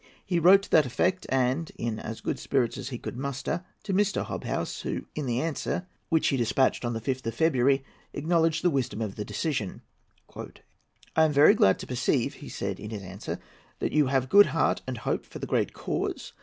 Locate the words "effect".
0.87-1.27